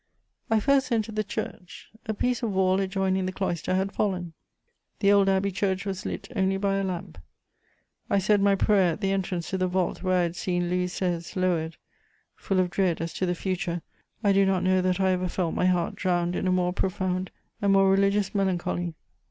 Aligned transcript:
I 0.49 0.59
first 0.59 0.91
entered 0.91 1.15
the 1.15 1.23
church: 1.23 1.91
a 2.07 2.15
piece 2.15 2.41
of 2.41 2.53
wall 2.53 2.79
adjoining 2.79 3.27
the 3.27 3.31
cloister 3.31 3.75
had 3.75 3.91
fallen; 3.91 4.33
the 4.99 5.11
old 5.11 5.29
abbey 5.29 5.51
church 5.51 5.85
was 5.85 6.07
lit 6.07 6.27
only 6.35 6.57
by 6.57 6.77
a 6.77 6.83
lamp. 6.83 7.19
I 8.09 8.17
said 8.17 8.41
my 8.41 8.55
prayer 8.55 8.93
at 8.93 9.01
the 9.01 9.11
entrance 9.11 9.51
to 9.51 9.59
the 9.59 9.67
vault 9.67 10.01
where 10.01 10.17
I 10.17 10.23
had 10.23 10.35
seen 10.35 10.71
Louis 10.71 10.87
XVI. 10.91 11.35
lowered: 11.35 11.77
full 12.35 12.59
of 12.59 12.71
dread 12.71 12.99
as 12.99 13.13
to 13.13 13.27
the 13.27 13.35
future, 13.35 13.83
I 14.23 14.33
do 14.33 14.43
not 14.43 14.63
know 14.63 14.81
that 14.81 14.99
I 14.99 15.11
ever 15.11 15.27
felt 15.27 15.53
my 15.53 15.67
heart 15.67 15.97
drowned 15.97 16.35
in 16.35 16.47
a 16.47 16.51
more 16.51 16.73
profound 16.73 17.29
and 17.61 17.71
more 17.71 17.87
religious 17.91 18.33
melancholy. 18.33 18.95